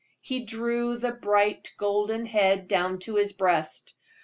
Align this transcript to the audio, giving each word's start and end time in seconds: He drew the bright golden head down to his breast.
He 0.21 0.39
drew 0.39 0.97
the 0.97 1.11
bright 1.11 1.75
golden 1.77 2.25
head 2.25 2.67
down 2.67 2.97
to 3.01 3.17
his 3.17 3.33
breast. 3.33 3.93